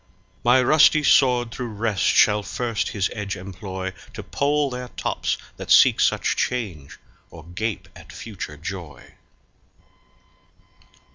[0.43, 5.69] My rusty sword through rest shall first his edge employ To poll their tops that
[5.69, 6.97] seek such change
[7.29, 9.13] or gape for future joy.